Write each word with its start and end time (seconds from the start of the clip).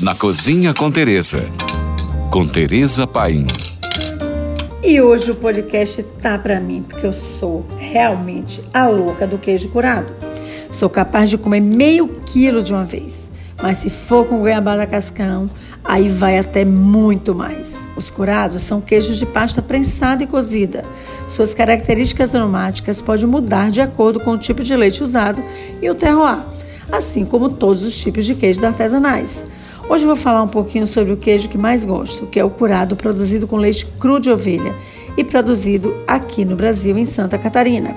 na 0.00 0.14
Cozinha 0.14 0.74
com 0.74 0.90
Teresa. 0.90 1.44
Com 2.30 2.46
Teresa 2.46 3.06
Paim. 3.06 3.46
E 4.82 5.00
hoje 5.00 5.30
o 5.30 5.36
podcast 5.36 6.02
tá 6.20 6.36
para 6.36 6.60
mim, 6.60 6.84
porque 6.86 7.06
eu 7.06 7.12
sou 7.12 7.64
realmente 7.78 8.60
a 8.74 8.88
louca 8.88 9.26
do 9.26 9.38
queijo 9.38 9.68
curado. 9.68 10.12
Sou 10.68 10.90
capaz 10.90 11.30
de 11.30 11.38
comer 11.38 11.60
meio 11.60 12.08
quilo 12.26 12.62
de 12.62 12.72
uma 12.72 12.84
vez. 12.84 13.30
Mas 13.62 13.78
se 13.78 13.88
for 13.88 14.26
com 14.26 14.40
goiabada 14.40 14.84
cascão, 14.84 15.46
aí 15.84 16.08
vai 16.08 16.38
até 16.38 16.64
muito 16.64 17.32
mais. 17.34 17.86
Os 17.96 18.10
curados 18.10 18.62
são 18.62 18.80
queijos 18.80 19.16
de 19.16 19.24
pasta 19.24 19.62
prensada 19.62 20.24
e 20.24 20.26
cozida. 20.26 20.84
Suas 21.28 21.54
características 21.54 22.34
aromáticas 22.34 23.00
podem 23.00 23.26
mudar 23.26 23.70
de 23.70 23.80
acordo 23.80 24.18
com 24.18 24.32
o 24.32 24.38
tipo 24.38 24.64
de 24.64 24.74
leite 24.74 25.04
usado 25.04 25.42
e 25.80 25.88
o 25.88 25.94
terroir, 25.94 26.40
assim 26.90 27.24
como 27.24 27.48
todos 27.48 27.84
os 27.84 27.96
tipos 27.96 28.24
de 28.24 28.34
queijos 28.34 28.64
artesanais. 28.64 29.46
Hoje 29.86 30.06
vou 30.06 30.16
falar 30.16 30.42
um 30.42 30.48
pouquinho 30.48 30.86
sobre 30.86 31.12
o 31.12 31.16
queijo 31.16 31.48
que 31.48 31.58
mais 31.58 31.84
gosto, 31.84 32.26
que 32.26 32.40
é 32.40 32.44
o 32.44 32.48
curado 32.48 32.96
produzido 32.96 33.46
com 33.46 33.56
leite 33.56 33.84
cru 33.84 34.18
de 34.18 34.30
ovelha 34.30 34.74
e 35.14 35.22
produzido 35.22 35.94
aqui 36.06 36.42
no 36.42 36.56
Brasil, 36.56 36.96
em 36.96 37.04
Santa 37.04 37.36
Catarina. 37.36 37.94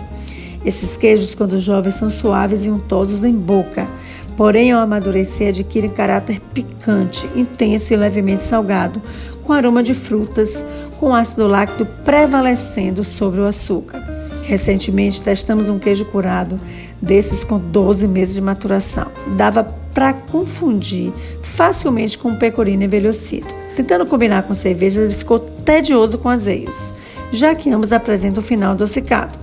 Esses 0.65 0.97
queijos, 0.97 1.33
quando 1.33 1.57
jovens, 1.57 1.95
são 1.95 2.09
suaves 2.09 2.65
e 2.65 2.69
untosos 2.69 3.23
em 3.23 3.33
boca, 3.33 3.87
porém, 4.35 4.73
ao 4.73 4.81
amadurecer, 4.81 5.47
adquirem 5.47 5.89
caráter 5.89 6.41
picante, 6.53 7.27
intenso 7.33 7.93
e 7.93 7.95
levemente 7.95 8.43
salgado, 8.43 9.01
com 9.45 9.53
aroma 9.53 9.81
de 9.81 9.93
frutas, 9.93 10.63
com 10.99 11.15
ácido 11.15 11.47
lácteo 11.47 11.87
prevalecendo 12.03 13.01
sobre 13.01 13.39
o 13.39 13.45
açúcar. 13.45 14.03
Recentemente 14.43 15.21
testamos 15.21 15.69
um 15.69 15.79
queijo 15.79 16.03
curado 16.05 16.57
desses 17.01 17.45
com 17.45 17.57
12 17.57 18.07
meses 18.07 18.35
de 18.35 18.41
maturação. 18.41 19.07
Dava 19.37 19.86
para 19.97 20.13
confundir 20.13 21.11
facilmente 21.41 22.19
com 22.19 22.35
pecorino 22.35 22.83
envelhecido. 22.83 23.47
Tentando 23.75 24.05
combinar 24.05 24.43
com 24.43 24.53
cerveja, 24.53 25.01
ele 25.01 25.13
ficou 25.15 25.39
tedioso 25.39 26.19
com 26.19 26.29
azeios, 26.29 26.93
já 27.31 27.55
que 27.55 27.71
ambos 27.71 27.91
apresentam 27.91 28.43
um 28.43 28.45
final 28.45 28.73
adocicado. 28.73 29.33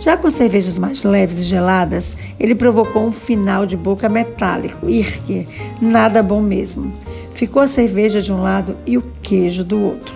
Já 0.00 0.16
com 0.16 0.30
cervejas 0.30 0.78
mais 0.78 1.02
leves 1.02 1.38
e 1.38 1.42
geladas, 1.42 2.16
ele 2.38 2.54
provocou 2.54 3.04
um 3.04 3.10
final 3.10 3.66
de 3.66 3.76
boca 3.76 4.08
metálico, 4.08 4.88
irque, 4.88 5.48
nada 5.82 6.22
bom 6.22 6.40
mesmo. 6.40 6.94
Ficou 7.34 7.60
a 7.60 7.66
cerveja 7.66 8.22
de 8.22 8.32
um 8.32 8.40
lado 8.40 8.76
e 8.86 8.96
o 8.96 9.02
queijo 9.20 9.64
do 9.64 9.82
outro. 9.82 10.14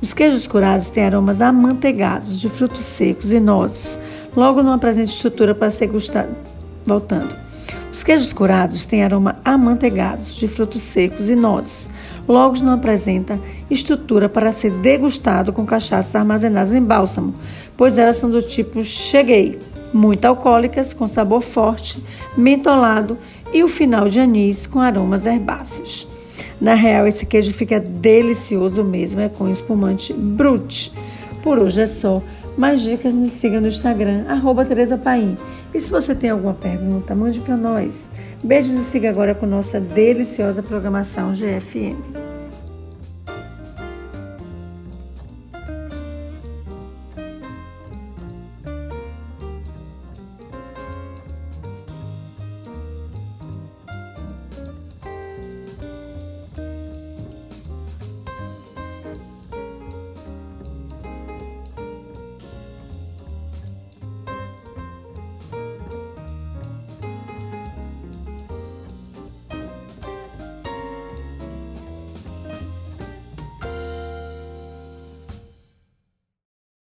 Os 0.00 0.14
queijos 0.14 0.46
curados 0.46 0.88
têm 0.88 1.04
aromas 1.04 1.42
amanteigados, 1.42 2.40
de 2.40 2.48
frutos 2.48 2.80
secos 2.80 3.30
e 3.30 3.38
nozes, 3.38 4.00
logo 4.34 4.62
não 4.62 4.72
apresenta 4.72 5.10
estrutura 5.10 5.54
para 5.54 5.68
ser 5.68 5.88
gustado. 5.88 6.34
Voltando. 6.86 7.43
Os 7.94 8.02
queijos 8.02 8.32
curados 8.32 8.84
têm 8.84 9.04
aroma 9.04 9.36
amanteigados, 9.44 10.34
de 10.34 10.48
frutos 10.48 10.82
secos 10.82 11.30
e 11.30 11.36
nozes. 11.36 11.88
Logo 12.26 12.58
não 12.58 12.72
apresenta 12.72 13.38
estrutura 13.70 14.28
para 14.28 14.50
ser 14.50 14.72
degustado 14.72 15.52
com 15.52 15.64
cachaças 15.64 16.12
armazenadas 16.16 16.74
em 16.74 16.82
bálsamo, 16.82 17.32
pois 17.76 17.96
elas 17.96 18.16
são 18.16 18.28
do 18.28 18.42
tipo 18.42 18.82
cheguei, 18.82 19.60
muito 19.92 20.24
alcoólicas, 20.24 20.92
com 20.92 21.06
sabor 21.06 21.40
forte, 21.40 22.02
mentolado 22.36 23.16
e 23.52 23.62
o 23.62 23.68
final 23.68 24.08
de 24.08 24.18
anis 24.18 24.66
com 24.66 24.80
aromas 24.80 25.24
herbáceos. 25.24 26.08
Na 26.60 26.74
real, 26.74 27.06
esse 27.06 27.24
queijo 27.24 27.52
fica 27.52 27.78
delicioso 27.78 28.82
mesmo, 28.82 29.20
é 29.20 29.28
com 29.28 29.48
espumante 29.48 30.12
brute. 30.12 30.92
Por 31.44 31.60
hoje 31.60 31.82
é 31.82 31.86
só. 31.86 32.20
Mais 32.56 32.82
dicas 32.82 33.12
me 33.12 33.28
siga 33.28 33.60
no 33.60 33.66
Instagram, 33.66 34.24
arroba 34.28 34.64
Tereza. 34.64 35.00
E 35.74 35.80
se 35.80 35.90
você 35.90 36.14
tem 36.14 36.30
alguma 36.30 36.54
pergunta, 36.54 37.14
mande 37.14 37.40
para 37.40 37.56
nós. 37.56 38.10
Beijos 38.42 38.76
e 38.76 38.80
siga 38.80 39.10
agora 39.10 39.34
com 39.34 39.44
nossa 39.44 39.80
deliciosa 39.80 40.62
programação 40.62 41.32
GFM. 41.32 42.23